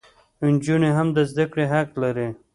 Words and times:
انجونې 0.45 0.89
هم 0.97 1.07
د 1.15 1.17
زدکړي 1.29 1.65
حق 1.71 1.89
لري 2.03 2.27